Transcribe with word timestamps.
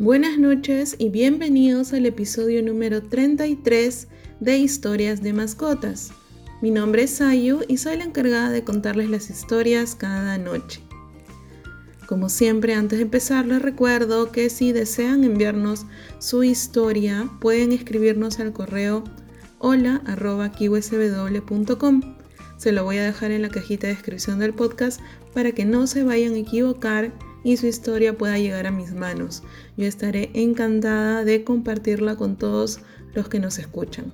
Buenas 0.00 0.38
noches 0.38 0.94
y 0.96 1.08
bienvenidos 1.08 1.92
al 1.92 2.06
episodio 2.06 2.62
número 2.62 3.02
33 3.02 4.06
de 4.38 4.56
Historias 4.56 5.24
de 5.24 5.32
Mascotas. 5.32 6.12
Mi 6.62 6.70
nombre 6.70 7.02
es 7.02 7.16
Sayu 7.16 7.62
y 7.66 7.78
soy 7.78 7.96
la 7.96 8.04
encargada 8.04 8.50
de 8.50 8.62
contarles 8.62 9.10
las 9.10 9.28
historias 9.28 9.96
cada 9.96 10.38
noche. 10.38 10.82
Como 12.06 12.28
siempre, 12.28 12.74
antes 12.74 13.00
de 13.00 13.06
empezar, 13.06 13.44
les 13.46 13.60
recuerdo 13.60 14.30
que 14.30 14.50
si 14.50 14.70
desean 14.70 15.24
enviarnos 15.24 15.84
su 16.20 16.44
historia, 16.44 17.28
pueden 17.40 17.72
escribirnos 17.72 18.38
al 18.38 18.52
correo 18.52 19.02
hola.kiwsw.com. 19.58 22.16
Se 22.56 22.70
lo 22.70 22.84
voy 22.84 22.98
a 22.98 23.04
dejar 23.04 23.32
en 23.32 23.42
la 23.42 23.48
cajita 23.48 23.88
de 23.88 23.94
descripción 23.94 24.38
del 24.38 24.54
podcast 24.54 25.00
para 25.34 25.50
que 25.50 25.64
no 25.64 25.88
se 25.88 26.04
vayan 26.04 26.34
a 26.34 26.38
equivocar 26.38 27.12
y 27.44 27.56
su 27.56 27.66
historia 27.66 28.16
pueda 28.16 28.38
llegar 28.38 28.66
a 28.66 28.70
mis 28.70 28.92
manos. 28.92 29.42
Yo 29.76 29.86
estaré 29.86 30.30
encantada 30.34 31.24
de 31.24 31.44
compartirla 31.44 32.16
con 32.16 32.36
todos 32.36 32.80
los 33.14 33.28
que 33.28 33.40
nos 33.40 33.58
escuchan. 33.58 34.12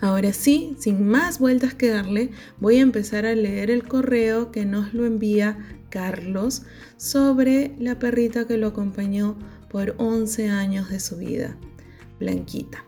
Ahora 0.00 0.32
sí, 0.32 0.76
sin 0.78 1.08
más 1.08 1.38
vueltas 1.38 1.74
que 1.74 1.88
darle, 1.88 2.30
voy 2.60 2.76
a 2.76 2.82
empezar 2.82 3.24
a 3.24 3.34
leer 3.34 3.70
el 3.70 3.88
correo 3.88 4.52
que 4.52 4.66
nos 4.66 4.92
lo 4.92 5.06
envía 5.06 5.58
Carlos 5.88 6.62
sobre 6.98 7.74
la 7.78 7.98
perrita 7.98 8.46
que 8.46 8.58
lo 8.58 8.68
acompañó 8.68 9.38
por 9.70 9.94
11 9.96 10.50
años 10.50 10.90
de 10.90 11.00
su 11.00 11.16
vida, 11.16 11.56
Blanquita. 12.18 12.84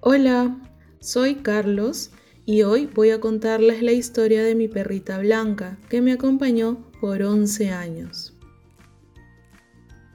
Hola, 0.00 0.56
soy 0.98 1.36
Carlos 1.36 2.10
y 2.50 2.64
hoy 2.64 2.90
voy 2.92 3.10
a 3.10 3.20
contarles 3.20 3.80
la 3.80 3.92
historia 3.92 4.42
de 4.42 4.56
mi 4.56 4.66
perrita 4.66 5.20
Blanca, 5.20 5.78
que 5.88 6.00
me 6.00 6.10
acompañó 6.10 6.84
por 7.00 7.22
11 7.22 7.70
años. 7.70 8.36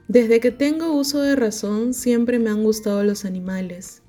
Desde 0.06 0.38
que 0.38 0.50
tengo 0.50 0.92
uso 0.92 1.22
de 1.22 1.34
razón 1.34 1.94
siempre 1.94 2.38
me 2.38 2.50
han 2.50 2.62
gustado 2.62 3.02
los 3.04 3.24
animales. 3.24 4.02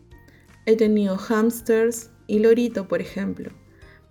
He 0.65 0.75
tenido 0.75 1.17
hamsters 1.17 2.09
y 2.27 2.39
lorito, 2.39 2.89
por 2.89 2.99
ejemplo, 2.99 3.51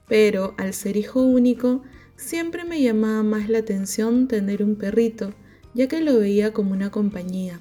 pero 0.08 0.54
al 0.56 0.72
ser 0.72 0.96
hijo 0.96 1.20
único 1.20 1.82
siempre 2.16 2.64
me 2.64 2.80
llamaba 2.80 3.22
más 3.22 3.50
la 3.50 3.58
atención 3.58 4.28
tener 4.28 4.62
un 4.62 4.76
perrito, 4.76 5.34
ya 5.74 5.88
que 5.88 6.00
lo 6.00 6.18
veía 6.18 6.54
como 6.54 6.72
una 6.72 6.90
compañía. 6.90 7.60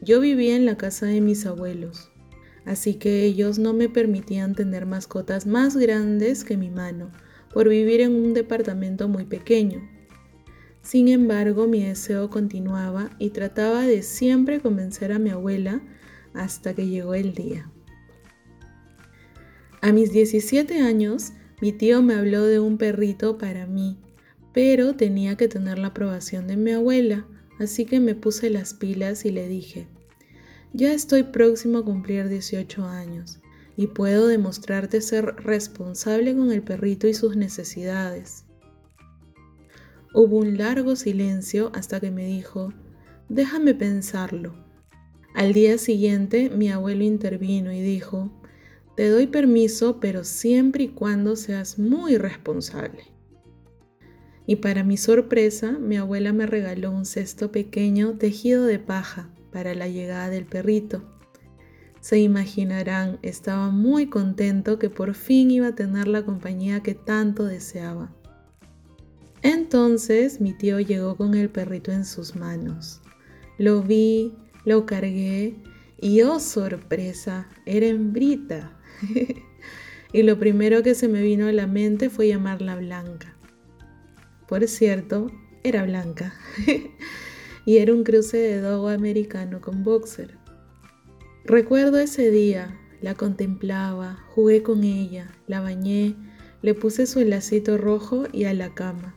Yo 0.00 0.20
vivía 0.20 0.54
en 0.54 0.64
la 0.64 0.76
casa 0.76 1.06
de 1.06 1.20
mis 1.20 1.44
abuelos 1.44 2.12
así 2.66 2.94
que 2.94 3.24
ellos 3.24 3.58
no 3.58 3.72
me 3.72 3.88
permitían 3.88 4.54
tener 4.54 4.84
mascotas 4.84 5.46
más 5.46 5.76
grandes 5.76 6.44
que 6.44 6.56
mi 6.56 6.68
mano, 6.68 7.10
por 7.54 7.68
vivir 7.70 8.02
en 8.02 8.14
un 8.14 8.34
departamento 8.34 9.08
muy 9.08 9.24
pequeño. 9.24 9.88
Sin 10.82 11.08
embargo, 11.08 11.66
mi 11.66 11.82
deseo 11.82 12.28
continuaba 12.28 13.10
y 13.18 13.30
trataba 13.30 13.82
de 13.82 14.02
siempre 14.02 14.60
convencer 14.60 15.12
a 15.12 15.18
mi 15.18 15.30
abuela 15.30 15.80
hasta 16.34 16.74
que 16.74 16.86
llegó 16.86 17.14
el 17.14 17.34
día. 17.34 17.70
A 19.80 19.92
mis 19.92 20.12
17 20.12 20.80
años, 20.80 21.32
mi 21.60 21.72
tío 21.72 22.02
me 22.02 22.14
habló 22.14 22.44
de 22.44 22.58
un 22.60 22.76
perrito 22.78 23.38
para 23.38 23.66
mí, 23.66 23.98
pero 24.52 24.94
tenía 24.96 25.36
que 25.36 25.48
tener 25.48 25.78
la 25.78 25.88
aprobación 25.88 26.46
de 26.46 26.56
mi 26.56 26.72
abuela, 26.72 27.26
así 27.58 27.84
que 27.84 28.00
me 28.00 28.14
puse 28.14 28.50
las 28.50 28.74
pilas 28.74 29.24
y 29.24 29.30
le 29.30 29.48
dije, 29.48 29.86
ya 30.72 30.92
estoy 30.92 31.22
próximo 31.22 31.78
a 31.78 31.84
cumplir 31.84 32.28
18 32.28 32.84
años 32.84 33.40
y 33.76 33.88
puedo 33.88 34.26
demostrarte 34.26 35.00
ser 35.00 35.36
responsable 35.36 36.34
con 36.34 36.50
el 36.50 36.62
perrito 36.62 37.06
y 37.06 37.14
sus 37.14 37.36
necesidades. 37.36 38.44
Hubo 40.14 40.38
un 40.38 40.56
largo 40.56 40.96
silencio 40.96 41.70
hasta 41.74 42.00
que 42.00 42.10
me 42.10 42.26
dijo, 42.26 42.72
déjame 43.28 43.74
pensarlo. 43.74 44.54
Al 45.34 45.52
día 45.52 45.76
siguiente 45.76 46.48
mi 46.48 46.70
abuelo 46.70 47.04
intervino 47.04 47.72
y 47.72 47.80
dijo, 47.80 48.30
te 48.96 49.10
doy 49.10 49.26
permiso, 49.26 50.00
pero 50.00 50.24
siempre 50.24 50.84
y 50.84 50.88
cuando 50.88 51.36
seas 51.36 51.78
muy 51.78 52.16
responsable. 52.16 53.04
Y 54.46 54.56
para 54.56 54.84
mi 54.84 54.96
sorpresa, 54.96 55.72
mi 55.72 55.98
abuela 55.98 56.32
me 56.32 56.46
regaló 56.46 56.92
un 56.92 57.04
cesto 57.04 57.52
pequeño 57.52 58.16
tejido 58.16 58.64
de 58.64 58.78
paja 58.78 59.35
para 59.56 59.74
la 59.74 59.88
llegada 59.88 60.28
del 60.28 60.44
perrito. 60.44 61.02
Se 62.00 62.18
imaginarán, 62.18 63.18
estaba 63.22 63.70
muy 63.70 64.06
contento 64.06 64.78
que 64.78 64.90
por 64.90 65.14
fin 65.14 65.50
iba 65.50 65.68
a 65.68 65.74
tener 65.74 66.08
la 66.08 66.26
compañía 66.26 66.82
que 66.82 66.94
tanto 66.94 67.46
deseaba. 67.46 68.14
Entonces 69.40 70.42
mi 70.42 70.52
tío 70.52 70.78
llegó 70.78 71.16
con 71.16 71.34
el 71.34 71.48
perrito 71.48 71.90
en 71.90 72.04
sus 72.04 72.36
manos. 72.36 73.00
Lo 73.56 73.80
vi, 73.80 74.34
lo 74.66 74.84
cargué 74.84 75.56
y 75.98 76.20
oh 76.20 76.38
sorpresa, 76.38 77.48
era 77.64 77.86
hembrita. 77.86 78.78
y 80.12 80.22
lo 80.22 80.38
primero 80.38 80.82
que 80.82 80.94
se 80.94 81.08
me 81.08 81.22
vino 81.22 81.46
a 81.46 81.52
la 81.52 81.66
mente 81.66 82.10
fue 82.10 82.28
llamarla 82.28 82.76
Blanca. 82.76 83.34
Por 84.46 84.68
cierto, 84.68 85.32
era 85.62 85.82
blanca. 85.82 86.34
y 87.66 87.78
era 87.78 87.92
un 87.92 88.04
cruce 88.04 88.38
de 88.38 88.60
dogo 88.60 88.88
americano 88.88 89.60
con 89.60 89.84
boxer. 89.84 90.38
Recuerdo 91.44 91.98
ese 91.98 92.30
día, 92.30 92.80
la 93.02 93.14
contemplaba, 93.14 94.24
jugué 94.30 94.62
con 94.62 94.84
ella, 94.84 95.30
la 95.46 95.60
bañé, 95.60 96.16
le 96.62 96.74
puse 96.74 97.06
su 97.06 97.20
lacito 97.20 97.76
rojo 97.76 98.24
y 98.32 98.44
a 98.44 98.54
la 98.54 98.72
cama. 98.72 99.14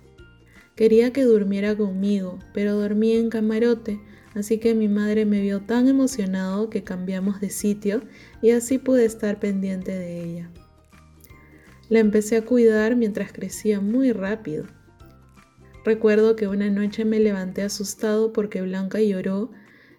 Quería 0.76 1.14
que 1.14 1.24
durmiera 1.24 1.76
conmigo, 1.76 2.40
pero 2.54 2.76
dormía 2.76 3.20
en 3.20 3.30
camarote, 3.30 4.00
así 4.34 4.58
que 4.58 4.74
mi 4.74 4.88
madre 4.88 5.26
me 5.26 5.42
vio 5.42 5.62
tan 5.62 5.88
emocionado 5.88 6.70
que 6.70 6.84
cambiamos 6.84 7.40
de 7.42 7.50
sitio 7.50 8.02
y 8.42 8.52
así 8.52 8.78
pude 8.78 9.06
estar 9.06 9.40
pendiente 9.40 9.92
de 9.92 10.24
ella. 10.24 10.50
La 11.90 12.00
empecé 12.00 12.38
a 12.38 12.46
cuidar 12.46 12.96
mientras 12.96 13.32
crecía 13.32 13.80
muy 13.82 14.12
rápido. 14.12 14.66
Recuerdo 15.86 16.36
que 16.36 16.48
una 16.48 16.70
noche 16.70 17.06
me 17.06 17.20
levanté 17.20 17.62
asustado 17.64 18.34
porque 18.34 18.62
Blanca 18.62 19.00
lloró 19.00 19.52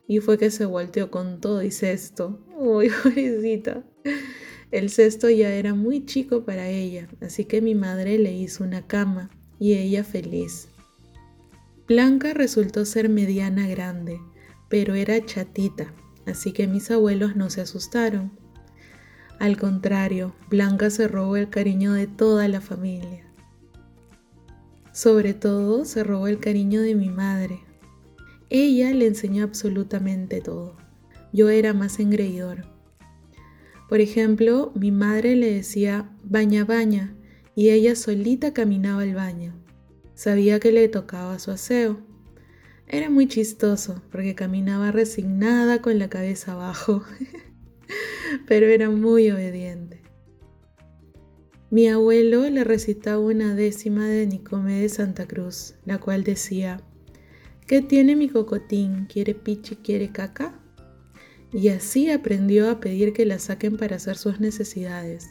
y 0.07 0.21
fue 0.21 0.39
que 0.39 0.51
se 0.51 0.65
volteó 0.65 1.11
con 1.11 1.41
todo 1.41 1.63
y 1.63 1.71
cesto. 1.71 2.41
¡Uy, 2.59 2.91
pobrecita! 3.03 3.85
El 4.71 4.91
cesto 4.91 5.31
ya 5.31 5.53
era 5.53 5.75
muy 5.75 6.05
chico 6.05 6.45
para 6.45 6.69
ella, 6.69 7.09
así 7.21 7.45
que 7.45 7.61
mi 7.61 7.75
madre 7.75 8.19
le 8.19 8.33
hizo 8.33 8.63
una 8.63 8.87
cama 8.87 9.31
y 9.59 9.75
ella 9.75 10.05
feliz. 10.05 10.69
Blanca 11.89 12.35
resultó 12.35 12.85
ser 12.85 13.09
mediana 13.09 13.67
grande, 13.67 14.21
pero 14.69 14.95
era 14.95 15.25
chatita, 15.25 15.93
así 16.27 16.53
que 16.53 16.69
mis 16.69 16.91
abuelos 16.91 17.35
no 17.35 17.51
se 17.51 17.61
asustaron. 17.61 18.31
Al 19.41 19.57
contrario, 19.57 20.35
Blanca 20.49 20.91
se 20.91 21.09
robó 21.09 21.37
el 21.37 21.51
cariño 21.51 21.93
de 21.93 22.07
toda 22.07 22.47
la 22.47 22.61
familia. 22.61 23.30
Sobre 24.93 25.34
todo 25.34 25.84
se 25.84 26.03
robó 26.03 26.27
el 26.27 26.41
cariño 26.41 26.83
de 26.83 26.95
mi 26.95 27.11
madre. 27.11 27.61
Ella 28.49 28.93
le 28.93 29.06
enseñó 29.06 29.45
absolutamente 29.45 30.41
todo. 30.41 30.77
Yo 31.33 31.49
era 31.49 31.73
más 31.73 32.01
engreidor. 32.01 32.67
Por 33.89 34.00
ejemplo, 34.00 34.73
mi 34.75 34.91
madre 34.91 35.37
le 35.37 35.53
decía 35.53 36.11
baña 36.25 36.65
baña 36.65 37.15
y 37.55 37.71
ella 37.71 37.95
solita 37.95 38.53
caminaba 38.53 39.03
al 39.03 39.15
baño. 39.15 39.55
Sabía 40.15 40.61
que 40.61 40.73
le 40.73 40.89
tocaba 40.89 41.39
su 41.39 41.50
aseo. 41.50 42.00
Era 42.89 43.11
muy 43.11 43.29
chistoso 43.29 44.03
porque 44.11 44.34
caminaba 44.34 44.91
resignada 44.91 45.81
con 45.81 45.99
la 46.00 46.09
cabeza 46.09 46.53
abajo, 46.53 47.05
pero 48.49 48.67
era 48.67 48.91
muy 48.91 49.31
obediente. 49.31 50.00
Mi 51.72 51.86
abuelo 51.86 52.50
le 52.50 52.64
recitaba 52.64 53.20
una 53.20 53.55
décima 53.55 54.08
de 54.08 54.26
Nicomé 54.26 54.81
de 54.81 54.88
Santa 54.88 55.28
Cruz, 55.28 55.76
la 55.84 55.99
cual 55.99 56.25
decía, 56.25 56.82
¿qué 57.69 57.81
tiene 57.81 58.17
mi 58.17 58.28
cocotín? 58.28 59.06
¿Quiere 59.06 59.37
pichi, 59.37 59.76
quiere 59.76 60.11
caca? 60.11 60.58
Y 61.52 61.69
así 61.69 62.11
aprendió 62.11 62.69
a 62.69 62.81
pedir 62.81 63.12
que 63.12 63.25
la 63.25 63.38
saquen 63.38 63.76
para 63.76 63.96
hacer 63.96 64.17
sus 64.17 64.40
necesidades. 64.40 65.28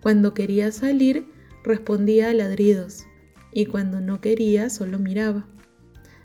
Cuando 0.00 0.32
quería 0.32 0.72
salir, 0.72 1.26
respondía 1.62 2.30
a 2.30 2.32
ladridos, 2.32 3.04
y 3.52 3.66
cuando 3.66 4.00
no 4.00 4.22
quería, 4.22 4.70
solo 4.70 4.98
miraba. 4.98 5.46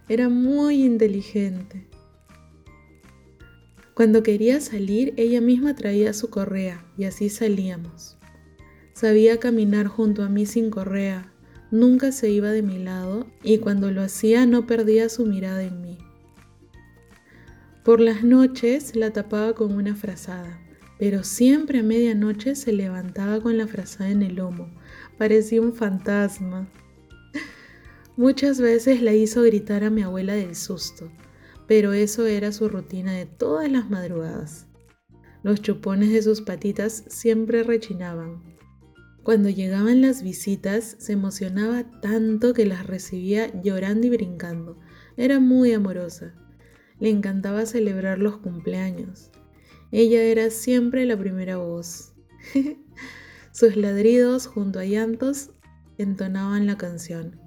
Era 0.07 0.29
muy 0.29 0.81
inteligente. 0.85 1.89
Cuando 3.95 4.23
quería 4.23 4.61
salir, 4.61 5.13
ella 5.17 5.41
misma 5.41 5.75
traía 5.75 6.13
su 6.13 6.29
correa, 6.29 6.85
y 6.97 7.03
así 7.03 7.27
salíamos. 7.27 8.17
Sabía 9.01 9.39
caminar 9.39 9.87
junto 9.87 10.21
a 10.21 10.29
mí 10.29 10.45
sin 10.45 10.69
correa, 10.69 11.33
nunca 11.71 12.11
se 12.11 12.29
iba 12.29 12.51
de 12.51 12.61
mi 12.61 12.77
lado 12.77 13.25
y 13.41 13.57
cuando 13.57 13.89
lo 13.89 14.03
hacía 14.03 14.45
no 14.45 14.67
perdía 14.67 15.09
su 15.09 15.25
mirada 15.25 15.63
en 15.63 15.81
mí. 15.81 15.97
Por 17.83 17.99
las 17.99 18.23
noches 18.23 18.95
la 18.95 19.09
tapaba 19.09 19.53
con 19.53 19.73
una 19.73 19.95
frazada, 19.95 20.61
pero 20.99 21.23
siempre 21.23 21.79
a 21.79 21.81
medianoche 21.81 22.53
se 22.53 22.73
levantaba 22.73 23.41
con 23.41 23.57
la 23.57 23.65
frazada 23.65 24.11
en 24.11 24.21
el 24.21 24.35
lomo. 24.35 24.69
Parecía 25.17 25.61
un 25.61 25.73
fantasma. 25.73 26.69
Muchas 28.15 28.61
veces 28.61 29.01
la 29.01 29.15
hizo 29.15 29.41
gritar 29.41 29.83
a 29.83 29.89
mi 29.89 30.03
abuela 30.03 30.35
del 30.35 30.55
susto, 30.55 31.11
pero 31.67 31.91
eso 31.93 32.27
era 32.27 32.51
su 32.51 32.69
rutina 32.69 33.13
de 33.13 33.25
todas 33.25 33.71
las 33.71 33.89
madrugadas. 33.89 34.67
Los 35.41 35.59
chupones 35.59 36.11
de 36.11 36.21
sus 36.21 36.41
patitas 36.41 37.03
siempre 37.07 37.63
rechinaban. 37.63 38.60
Cuando 39.23 39.49
llegaban 39.49 40.01
las 40.01 40.23
visitas, 40.23 40.95
se 40.97 41.13
emocionaba 41.13 41.83
tanto 42.01 42.53
que 42.53 42.65
las 42.65 42.87
recibía 42.87 43.51
llorando 43.61 44.07
y 44.07 44.09
brincando. 44.09 44.79
Era 45.15 45.39
muy 45.39 45.73
amorosa. 45.73 46.33
Le 46.99 47.09
encantaba 47.09 47.65
celebrar 47.67 48.17
los 48.17 48.37
cumpleaños. 48.37 49.29
Ella 49.91 50.23
era 50.23 50.49
siempre 50.49 51.05
la 51.05 51.17
primera 51.17 51.57
voz. 51.57 52.13
Sus 53.51 53.75
ladridos 53.75 54.47
junto 54.47 54.79
a 54.79 54.85
llantos 54.85 55.51
entonaban 55.97 56.65
la 56.65 56.77
canción. 56.77 57.39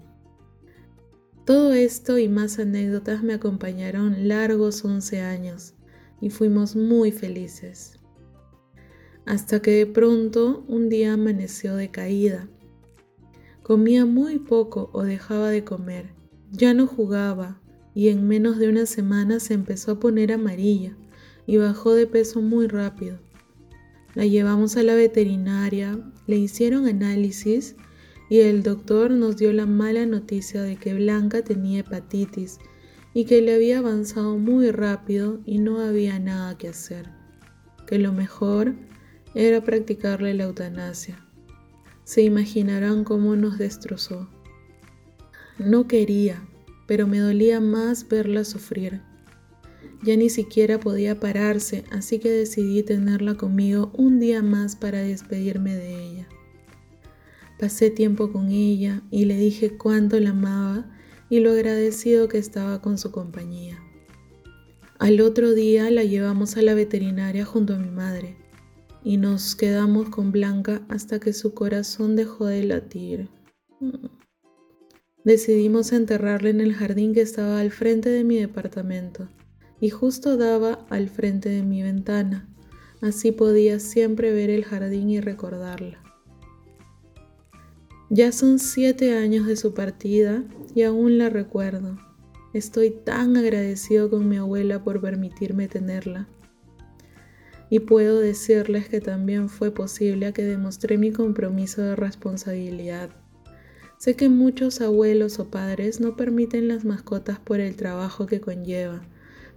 Todo 1.45 1.73
esto 1.73 2.19
y 2.19 2.29
más 2.29 2.59
anécdotas 2.59 3.23
me 3.23 3.35
acompañaron 3.35 4.29
largos 4.29 4.85
11 4.85 5.21
años 5.23 5.75
y 6.21 6.31
fuimos 6.31 6.77
muy 6.77 7.11
felices. 7.11 7.94
Hasta 9.27 9.63
que 9.63 9.71
de 9.71 9.87
pronto 9.87 10.65
un 10.69 10.89
día 10.89 11.15
amaneció 11.15 11.77
decaída. 11.77 12.49
Comía 13.63 14.05
muy 14.05 14.39
poco 14.39 14.91
o 14.93 15.03
dejaba 15.03 15.51
de 15.51 15.65
comer. 15.65 16.13
Ya 16.53 16.75
no 16.75 16.87
jugaba 16.87 17.61
y 17.95 18.09
en 18.09 18.29
menos 18.29 18.59
de 18.59 18.69
una 18.69 18.87
semana 18.87 19.41
se 19.41 19.55
empezó 19.55 19.93
a 19.93 20.01
poner 20.01 20.33
amarilla 20.33 20.97
y 21.47 21.57
bajó 21.57 21.95
de 21.95 22.07
peso 22.07 22.43
muy 22.43 22.67
rápido. 22.67 23.19
La 24.15 24.27
llevamos 24.27 24.77
a 24.77 24.83
la 24.83 24.95
veterinaria, 24.95 25.99
le 26.27 26.37
hicieron 26.37 26.87
análisis 26.87 27.77
y 28.29 28.41
el 28.41 28.63
doctor 28.63 29.11
nos 29.11 29.37
dio 29.37 29.53
la 29.53 29.67
mala 29.67 30.07
noticia 30.07 30.63
de 30.63 30.77
que 30.77 30.95
Blanca 30.95 31.43
tenía 31.43 31.81
hepatitis 31.81 32.59
y 33.13 33.25
que 33.25 33.41
le 33.41 33.55
había 33.55 33.79
avanzado 33.79 34.39
muy 34.39 34.71
rápido 34.71 35.41
y 35.45 35.59
no 35.59 35.81
había 35.81 36.19
nada 36.19 36.59
que 36.59 36.69
hacer, 36.69 37.11
que 37.87 37.99
lo 37.99 38.13
mejor 38.13 38.75
era 39.35 39.63
practicarle 39.63 40.33
la 40.35 40.45
eutanasia. 40.45 41.19
Se 42.05 42.23
imaginarán 42.23 43.05
cómo 43.05 43.35
nos 43.35 43.59
destrozó. 43.59 44.29
No 45.59 45.89
quería, 45.89 46.47
pero 46.87 47.07
me 47.07 47.19
dolía 47.19 47.61
más 47.61 48.09
verla 48.09 48.45
sufrir. 48.45 49.01
Ya 50.03 50.17
ni 50.17 50.29
siquiera 50.29 50.79
podía 50.79 51.19
pararse, 51.19 51.85
así 51.91 52.19
que 52.19 52.31
decidí 52.31 52.83
tenerla 52.83 53.35
conmigo 53.35 53.91
un 53.95 54.21
día 54.21 54.43
más 54.43 54.77
para 54.77 55.01
despedirme 55.01 55.75
de 55.75 56.05
ella. 56.05 56.29
Pasé 57.59 57.91
tiempo 57.91 58.31
con 58.31 58.51
ella 58.51 59.03
y 59.11 59.25
le 59.25 59.37
dije 59.37 59.77
cuánto 59.77 60.21
la 60.21 60.31
amaba 60.31 60.85
y 61.31 61.41
lo 61.41 61.53
agradecido 61.53 62.29
que 62.29 62.39
estaba 62.39 62.83
con 62.83 62.99
su 62.99 63.11
compañía. 63.11 63.81
Al 64.99 65.21
otro 65.21 65.55
día 65.55 65.91
la 65.91 66.05
llevamos 66.05 66.57
a 66.57 66.63
la 66.63 66.75
veterinaria 66.75 67.45
junto 67.45 67.75
a 67.75 67.79
mi 67.79 67.91
madre 67.91 68.44
y 69.05 69.19
nos 69.19 69.55
quedamos 69.55 70.09
con 70.09 70.33
Blanca 70.33 70.83
hasta 70.89 71.21
que 71.21 71.33
su 71.33 71.53
corazón 71.55 72.17
dejó 72.17 72.47
de 72.47 72.65
latir. 72.65 73.29
Decidimos 75.25 75.93
enterrarla 75.93 76.49
en 76.49 76.61
el 76.61 76.75
jardín 76.75 77.13
que 77.15 77.21
estaba 77.21 77.61
al 77.61 77.71
frente 77.71 78.09
de 78.09 78.25
mi 78.25 78.39
departamento 78.39 79.29
y 79.79 79.91
justo 79.91 80.37
daba 80.37 80.87
al 80.89 81.11
frente 81.11 81.51
de 81.51 81.63
mi 81.63 81.83
ventana. 81.83 82.49
Así 83.03 83.33
podía 83.33 83.81
siempre 83.81 84.33
ver 84.33 84.49
el 84.49 84.65
jardín 84.65 85.11
y 85.11 85.21
recordarla. 85.21 86.03
Ya 88.09 88.33
son 88.33 88.59
siete 88.59 89.17
años 89.17 89.47
de 89.47 89.57
su 89.57 89.75
partida 89.75 90.45
y 90.75 90.83
aún 90.83 91.19
la 91.19 91.29
recuerdo. 91.29 91.99
Estoy 92.53 92.91
tan 92.91 93.37
agradecido 93.37 94.09
con 94.09 94.29
mi 94.29 94.37
abuela 94.37 94.85
por 94.85 95.01
permitirme 95.01 95.69
tenerla. 95.69 96.29
Y 97.75 97.81
puedo 97.81 98.21
decirles 98.21 98.89
que 98.89 99.01
también 99.01 99.49
fue 99.49 99.73
posible 99.73 100.27
a 100.27 100.33
que 100.33 100.45
demostré 100.45 100.97
mi 100.97 101.11
compromiso 101.11 101.83
de 101.83 101.97
responsabilidad. 101.97 103.11
Sé 103.99 104.15
que 104.15 104.29
muchos 104.29 104.81
abuelos 104.81 105.41
o 105.41 105.51
padres 105.51 105.99
no 105.99 106.15
permiten 106.17 106.69
las 106.69 106.85
mascotas 106.85 107.41
por 107.41 107.59
el 107.59 107.75
trabajo 107.75 108.27
que 108.27 108.41
conlleva, 108.41 109.03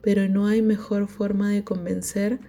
pero 0.02 0.28
no 0.28 0.48
hay 0.48 0.64
mejor 0.64 1.08
forma 1.08 1.52
de 1.52 1.64
convencer 1.64 2.40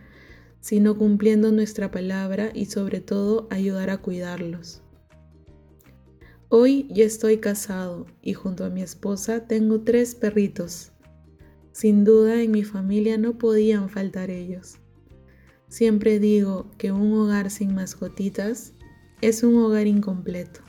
sino 0.63 0.97
cumpliendo 0.97 1.53
nuestra 1.53 1.91
palabra 1.91 2.51
y 2.55 2.65
sobre 2.65 3.03
todo 3.03 3.47
ayudar 3.51 3.91
a 3.91 3.99
cuidarlos. 3.99 4.81
Hoy 6.49 6.89
ya 6.89 7.05
estoy 7.05 7.41
casado 7.41 8.07
y 8.23 8.33
junto 8.33 8.65
a 8.65 8.71
mi 8.71 8.81
esposa 8.81 9.47
tengo 9.47 9.83
tres 9.83 10.15
perritos. 10.15 10.93
Sin 11.73 12.05
duda 12.05 12.41
en 12.41 12.53
mi 12.53 12.65
familia 12.65 13.19
no 13.19 13.37
podían 13.37 13.91
faltar 13.91 14.31
ellos. 14.31 14.79
Siempre 15.69 16.19
digo 16.19 16.71
que 16.79 16.93
un 16.93 17.13
hogar 17.13 17.51
sin 17.51 17.75
mascotitas 17.75 18.73
es 19.21 19.43
un 19.43 19.57
hogar 19.57 19.87
incompleto. 19.87 20.61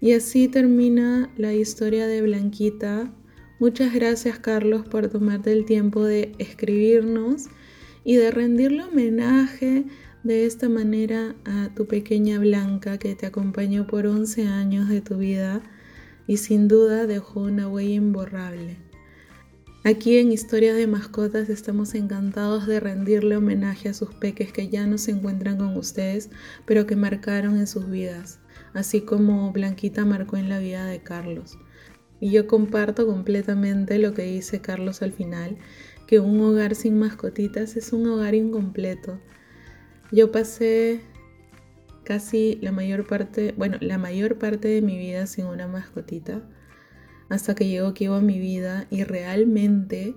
Y 0.00 0.12
así 0.12 0.46
termina 0.46 1.30
la 1.36 1.52
historia 1.54 2.06
de 2.06 2.22
Blanquita. 2.22 3.12
Muchas 3.58 3.92
gracias 3.92 4.38
Carlos 4.38 4.86
por 4.88 5.08
tomarte 5.08 5.52
el 5.52 5.64
tiempo 5.64 6.04
de 6.04 6.32
escribirnos 6.38 7.46
y 8.04 8.14
de 8.16 8.30
rendirle 8.30 8.84
homenaje 8.84 9.84
de 10.22 10.46
esta 10.46 10.68
manera 10.68 11.34
a 11.44 11.70
tu 11.74 11.86
pequeña 11.86 12.38
Blanca 12.38 12.98
que 12.98 13.16
te 13.16 13.26
acompañó 13.26 13.86
por 13.86 14.06
11 14.06 14.46
años 14.46 14.88
de 14.88 15.00
tu 15.00 15.16
vida 15.16 15.62
y 16.28 16.36
sin 16.36 16.68
duda 16.68 17.06
dejó 17.06 17.40
una 17.40 17.68
huella 17.68 17.94
imborrable. 17.94 18.87
Aquí 19.84 20.18
en 20.18 20.32
Historias 20.32 20.76
de 20.76 20.86
Mascotas 20.86 21.48
estamos 21.48 21.94
encantados 21.94 22.66
de 22.66 22.80
rendirle 22.80 23.36
homenaje 23.36 23.88
a 23.88 23.94
sus 23.94 24.14
peques 24.14 24.52
que 24.52 24.68
ya 24.68 24.86
no 24.86 24.98
se 24.98 25.12
encuentran 25.12 25.56
con 25.56 25.76
ustedes, 25.76 26.30
pero 26.66 26.86
que 26.86 26.96
marcaron 26.96 27.56
en 27.56 27.66
sus 27.66 27.88
vidas, 27.88 28.40
así 28.74 29.02
como 29.02 29.52
Blanquita 29.52 30.04
marcó 30.04 30.36
en 30.36 30.48
la 30.48 30.58
vida 30.58 30.84
de 30.84 31.02
Carlos. 31.02 31.58
Y 32.20 32.30
yo 32.32 32.46
comparto 32.46 33.06
completamente 33.06 33.98
lo 33.98 34.12
que 34.12 34.22
dice 34.22 34.60
Carlos 34.60 35.02
al 35.02 35.12
final, 35.12 35.56
que 36.06 36.18
un 36.18 36.40
hogar 36.40 36.74
sin 36.74 36.98
mascotitas 36.98 37.76
es 37.76 37.92
un 37.92 38.06
hogar 38.08 38.34
incompleto 38.34 39.20
yo 40.10 40.32
pasé 40.32 41.00
casi 42.04 42.58
la 42.62 42.72
mayor 42.72 43.06
parte, 43.06 43.52
bueno, 43.56 43.76
la 43.80 43.98
mayor 43.98 44.38
parte 44.38 44.68
de 44.68 44.80
mi 44.80 44.96
vida 44.96 45.26
sin 45.26 45.44
una 45.44 45.66
mascotita, 45.66 46.42
hasta 47.28 47.54
que 47.54 47.68
llegó 47.68 47.94
Kibo 47.94 48.14
a 48.14 48.20
mi 48.20 48.38
vida 48.38 48.86
y 48.90 49.04
realmente 49.04 50.14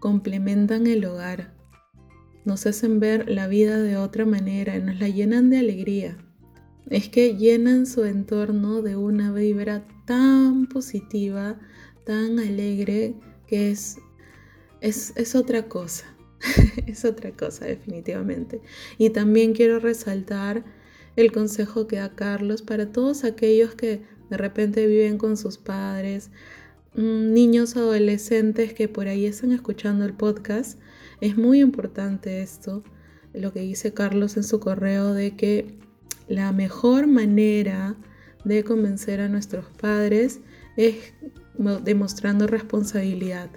complementan 0.00 0.86
el 0.86 1.04
hogar. 1.04 1.54
Nos 2.44 2.66
hacen 2.66 3.00
ver 3.00 3.28
la 3.28 3.46
vida 3.46 3.82
de 3.82 3.96
otra 3.96 4.24
manera, 4.24 4.78
nos 4.78 4.98
la 4.98 5.08
llenan 5.08 5.50
de 5.50 5.58
alegría. 5.58 6.18
Es 6.88 7.08
que 7.08 7.36
llenan 7.36 7.86
su 7.86 8.04
entorno 8.04 8.80
de 8.80 8.96
una 8.96 9.32
vibra 9.32 9.86
tan 10.06 10.66
positiva, 10.66 11.58
tan 12.04 12.38
alegre, 12.38 13.14
que 13.46 13.70
es, 13.70 13.98
es, 14.80 15.12
es 15.16 15.34
otra 15.34 15.68
cosa. 15.68 16.06
es 16.86 17.04
otra 17.04 17.32
cosa 17.32 17.66
definitivamente. 17.66 18.60
Y 18.96 19.10
también 19.10 19.52
quiero 19.52 19.78
resaltar 19.80 20.64
el 21.16 21.32
consejo 21.32 21.86
que 21.86 21.96
da 21.96 22.14
Carlos 22.14 22.62
para 22.62 22.92
todos 22.92 23.24
aquellos 23.24 23.74
que 23.74 24.02
de 24.30 24.36
repente 24.36 24.86
viven 24.86 25.18
con 25.18 25.36
sus 25.36 25.58
padres, 25.58 26.30
mm, 26.94 27.32
niños 27.32 27.76
adolescentes 27.76 28.74
que 28.74 28.88
por 28.88 29.08
ahí 29.08 29.26
están 29.26 29.52
escuchando 29.52 30.04
el 30.04 30.14
podcast. 30.14 30.78
Es 31.20 31.36
muy 31.36 31.60
importante 31.60 32.42
esto, 32.42 32.82
lo 33.34 33.52
que 33.52 33.60
dice 33.60 33.92
Carlos 33.92 34.36
en 34.36 34.44
su 34.44 34.60
correo 34.60 35.14
de 35.14 35.36
que 35.36 35.78
la 36.28 36.52
mejor 36.52 37.06
manera 37.06 37.96
de 38.44 38.64
convencer 38.64 39.20
a 39.20 39.28
nuestros 39.28 39.66
padres 39.80 40.40
es 40.76 41.12
demostrando 41.84 42.46
responsabilidad. 42.46 43.50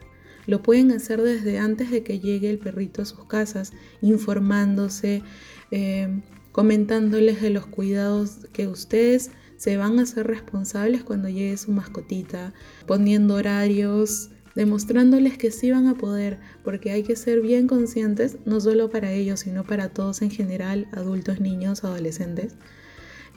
Lo 0.48 0.64
pueden 0.64 0.92
hacer 0.92 1.22
desde 1.22 1.60
antes 1.60 1.92
de 1.92 2.04
que 2.04 2.20
llegue 2.20 2.50
el 2.50 2.58
perrito 2.58 3.04
a 3.04 3.06
sus 3.06 3.26
casas, 3.26 3.74
informándose, 4.02 5.22
eh, 5.70 6.22
comentándoles 6.52 7.42
de 7.42 7.52
los 7.52 7.68
cuidados 7.68 8.48
que 8.52 8.68
ustedes 8.68 9.32
se 9.62 9.78
van 9.78 10.00
a 10.00 10.02
hacer 10.02 10.26
responsables 10.26 11.04
cuando 11.04 11.30
llegue 11.30 11.56
su 11.56 11.72
mascotita, 11.72 12.52
poniendo 12.88 13.36
horarios, 13.36 14.32
demostrándoles 14.56 15.38
que 15.38 15.52
sí 15.52 15.70
van 15.70 15.86
a 15.86 15.94
poder, 15.94 16.40
porque 16.64 16.90
hay 16.90 17.04
que 17.04 17.16
ser 17.16 17.42
bien 17.42 17.68
conscientes, 17.68 18.40
no 18.46 18.60
solo 18.60 18.90
para 18.90 19.12
ellos, 19.12 19.42
sino 19.42 19.64
para 19.64 19.90
todos 19.90 20.24
en 20.24 20.32
general, 20.32 20.88
adultos, 20.94 21.40
niños, 21.40 21.84
adolescentes, 21.84 22.56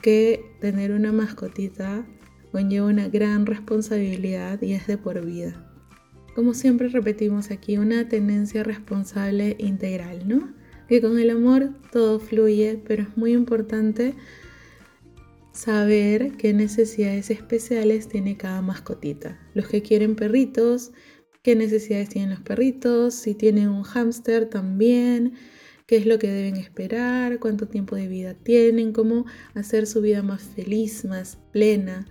que 0.01 0.43
tener 0.61 0.93
una 0.93 1.11
mascotita 1.11 2.07
conlleva 2.51 2.87
una 2.87 3.07
gran 3.07 3.45
responsabilidad 3.45 4.59
y 4.63 4.73
es 4.73 4.87
de 4.87 4.97
por 4.97 5.23
vida 5.23 5.61
como 6.33 6.53
siempre 6.53 6.89
repetimos 6.89 7.49
aquí, 7.49 7.77
una 7.77 8.09
tendencia 8.09 8.61
responsable 8.63 9.55
integral, 9.57 10.27
¿no? 10.27 10.53
Que 10.89 10.99
con 10.99 11.17
el 11.17 11.29
amor 11.29 11.69
todo 11.93 12.19
fluye, 12.19 12.81
pero 12.85 13.03
es 13.03 13.15
muy 13.15 13.31
importante 13.31 14.15
saber 15.55 16.33
qué 16.37 16.53
necesidades 16.53 17.31
especiales 17.31 18.09
tiene 18.09 18.37
cada 18.37 18.61
mascotita. 18.61 19.39
Los 19.53 19.67
que 19.67 19.81
quieren 19.81 20.15
perritos, 20.15 20.91
qué 21.43 21.55
necesidades 21.55 22.09
tienen 22.09 22.31
los 22.31 22.41
perritos, 22.41 23.15
si 23.15 23.35
tienen 23.35 23.69
un 23.69 23.83
hámster 23.83 24.49
también, 24.49 25.33
qué 25.87 25.95
es 25.95 26.05
lo 26.05 26.19
que 26.19 26.29
deben 26.29 26.57
esperar, 26.57 27.39
cuánto 27.39 27.67
tiempo 27.67 27.95
de 27.95 28.07
vida 28.07 28.33
tienen, 28.33 28.91
cómo 28.91 29.25
hacer 29.53 29.87
su 29.87 30.01
vida 30.01 30.21
más 30.21 30.43
feliz, 30.43 31.05
más 31.05 31.37
plena. 31.53 32.05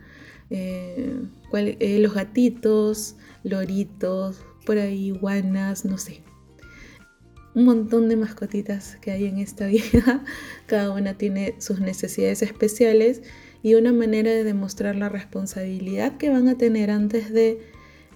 Eh, 0.50 1.14
eh, 1.52 1.98
los 1.98 2.14
gatitos, 2.14 3.16
loritos, 3.42 4.42
por 4.64 4.78
ahí 4.78 5.08
iguanas, 5.08 5.84
no 5.84 5.98
sé. 5.98 6.22
Un 7.54 7.64
montón 7.64 8.08
de 8.08 8.16
mascotitas 8.16 8.96
que 9.00 9.12
hay 9.12 9.26
en 9.26 9.38
esta 9.38 9.66
vida. 9.68 10.24
Cada 10.66 10.90
una 10.90 11.16
tiene 11.16 11.54
sus 11.58 11.80
necesidades 11.80 12.42
especiales 12.42 13.22
y 13.62 13.74
una 13.74 13.92
manera 13.92 14.30
de 14.30 14.44
demostrar 14.44 14.96
la 14.96 15.08
responsabilidad 15.08 16.16
que 16.16 16.30
van 16.30 16.48
a 16.48 16.58
tener 16.58 16.90
antes 16.90 17.32
de 17.32 17.60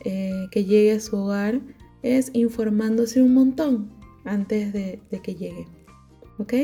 eh, 0.04 0.46
que 0.50 0.64
llegue 0.64 0.92
a 0.92 1.00
su 1.00 1.16
hogar 1.16 1.60
es 2.02 2.30
informándose 2.32 3.22
un 3.22 3.34
montón 3.34 3.90
antes 4.24 4.72
de, 4.72 5.00
de 5.10 5.22
que 5.22 5.34
llegue. 5.34 5.66
¿Ok? 6.38 6.54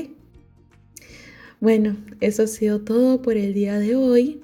Bueno, 1.60 1.96
eso 2.20 2.42
ha 2.42 2.46
sido 2.46 2.82
todo 2.82 3.22
por 3.22 3.36
el 3.36 3.54
día 3.54 3.78
de 3.78 3.96
hoy. 3.96 4.42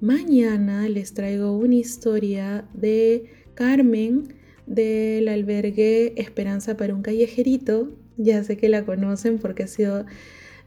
Mañana 0.00 0.88
les 0.88 1.14
traigo 1.14 1.56
una 1.56 1.74
historia 1.76 2.68
de 2.74 3.30
Carmen 3.54 4.39
del 4.70 5.28
albergue 5.28 6.14
Esperanza 6.16 6.76
para 6.76 6.94
un 6.94 7.02
callejerito. 7.02 7.90
Ya 8.16 8.42
sé 8.44 8.56
que 8.56 8.68
la 8.68 8.84
conocen 8.84 9.38
porque 9.38 9.64
ha 9.64 9.66
sido, 9.66 10.06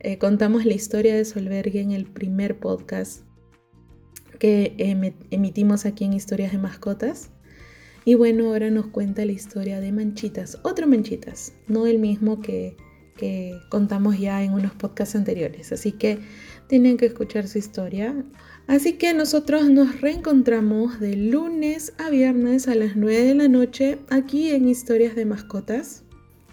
eh, 0.01 0.17
contamos 0.17 0.65
la 0.65 0.73
historia 0.73 1.15
de 1.15 1.23
su 1.23 1.39
albergue 1.39 1.79
en 1.79 1.91
el 1.91 2.05
primer 2.05 2.59
podcast 2.59 3.23
que 4.39 4.75
emitimos 5.31 5.85
aquí 5.85 6.03
en 6.03 6.11
Historias 6.11 6.51
de 6.51 6.57
Mascotas. 6.57 7.29
Y 8.03 8.15
bueno, 8.15 8.47
ahora 8.47 8.69
nos 8.69 8.87
cuenta 8.87 9.23
la 9.23 9.31
historia 9.31 9.79
de 9.79 9.93
Manchitas, 9.93 10.59
otro 10.63 10.85
Manchitas, 10.85 11.53
no 11.69 11.87
el 11.87 11.99
mismo 11.99 12.41
que, 12.41 12.75
que 13.15 13.57
contamos 13.69 14.19
ya 14.19 14.43
en 14.43 14.51
unos 14.51 14.73
podcasts 14.73 15.15
anteriores. 15.15 15.71
Así 15.71 15.93
que 15.93 16.19
tienen 16.67 16.97
que 16.97 17.05
escuchar 17.07 17.47
su 17.47 17.57
historia. 17.57 18.15
Así 18.67 18.93
que 18.93 19.13
nosotros 19.13 19.69
nos 19.69 20.01
reencontramos 20.01 20.99
de 20.99 21.15
lunes 21.17 21.93
a 21.97 22.09
viernes 22.09 22.67
a 22.67 22.75
las 22.75 22.95
9 22.95 23.23
de 23.23 23.35
la 23.35 23.47
noche 23.47 23.99
aquí 24.09 24.51
en 24.51 24.69
Historias 24.69 25.15
de 25.15 25.25
Mascotas. 25.25 26.03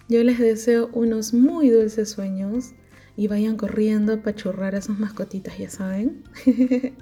Yo 0.08 0.24
les 0.24 0.38
deseo 0.38 0.90
unos 0.92 1.32
muy 1.32 1.70
dulces 1.70 2.10
sueños 2.10 2.72
y 3.16 3.28
vayan 3.28 3.56
corriendo 3.56 4.14
a 4.14 4.22
pachurrar 4.22 4.74
a 4.74 4.82
sus 4.82 4.98
mascotitas, 4.98 5.56
ya 5.56 5.70
saben. 5.70 6.24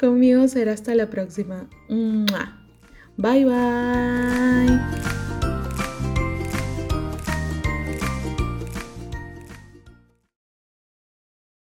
Conmigo 0.00 0.48
será 0.48 0.72
hasta 0.72 0.94
la 0.94 1.08
próxima. 1.08 1.68
Bye 3.16 3.44
bye. 3.44 5.25